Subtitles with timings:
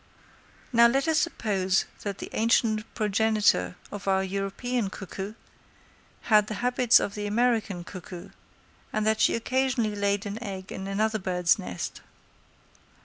[0.73, 5.35] Now let us suppose that the ancient progenitor of our European cuckoo
[6.21, 8.29] had the habits of the American cuckoo,
[8.91, 12.01] and that she occasionally laid an egg in another bird's nest.